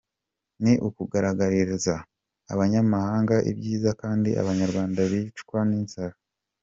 ni 0.63 0.73
ukugaragariza 0.87 1.95
abanyamahanga 2.53 3.35
ibyiza 3.51 3.89
kandi 4.01 4.29
abanyarwanda 4.41 4.99
bicwa 5.11 5.59
n’inzara. 5.69 6.15